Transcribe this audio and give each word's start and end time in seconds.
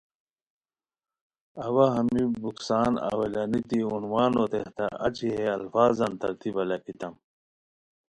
اوا 1.65 1.85
ہمی 1.95 2.23
بکسان 2.41 2.93
اوّلانیتی 3.09 3.79
عنوانان 3.93 4.47
تحتہ 4.51 4.85
اچی 5.05 5.29
ہے 5.37 5.45
الفاظان 5.57 6.11
ترتیبہ 6.21 6.63
لکھیتام 6.69 7.13